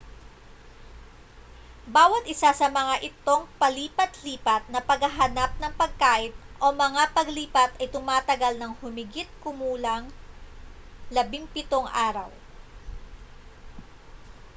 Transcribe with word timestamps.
bawat 1.95 2.23
isa 2.33 2.49
sa 2.59 2.67
mga 2.79 2.95
itong 3.09 3.43
palipat-lipat 3.61 4.63
na 4.73 4.79
paghahanap 4.89 5.51
ng 5.61 5.73
pagkain 5.81 6.33
o 6.63 6.67
mga 6.85 7.03
paglipat 7.17 7.69
ay 7.77 7.85
tumatagal 7.95 8.53
ng 8.57 8.71
humigit-kumulang 8.81 10.03
17 11.13 11.53
araw 12.07 12.29